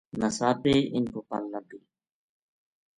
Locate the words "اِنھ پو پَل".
0.93-1.43